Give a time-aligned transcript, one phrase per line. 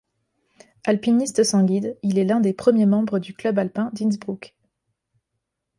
[0.83, 4.55] Alpiniste sans guide, il est l'un des premiers membres du Club alpin d'Innsbruck.